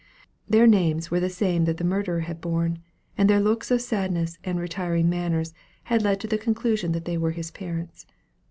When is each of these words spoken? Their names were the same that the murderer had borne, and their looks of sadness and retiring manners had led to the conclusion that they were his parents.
Their 0.49 0.65
names 0.65 1.11
were 1.11 1.19
the 1.19 1.29
same 1.29 1.65
that 1.65 1.77
the 1.77 1.83
murderer 1.83 2.21
had 2.21 2.41
borne, 2.41 2.79
and 3.19 3.29
their 3.29 3.39
looks 3.39 3.69
of 3.69 3.81
sadness 3.81 4.39
and 4.43 4.59
retiring 4.59 5.09
manners 5.11 5.53
had 5.83 6.01
led 6.01 6.19
to 6.21 6.27
the 6.27 6.39
conclusion 6.39 6.91
that 6.93 7.05
they 7.05 7.19
were 7.19 7.29
his 7.33 7.51
parents. 7.51 8.07